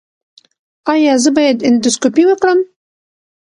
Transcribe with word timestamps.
ایا 0.93 1.13
زه 1.23 1.29
باید 1.37 1.57
اندوسکوپي 1.67 2.23
وکړم؟ 2.27 2.59